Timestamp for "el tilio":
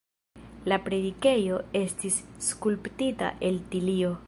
3.51-4.15